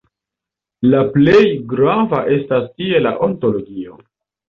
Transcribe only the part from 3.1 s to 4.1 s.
ontologio.